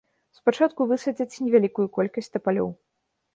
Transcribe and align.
Спачатку 0.37 0.87
высадзяць 0.91 1.27
невялікую 1.43 1.85
колькасць 1.99 2.33
тапалёў. 2.39 2.69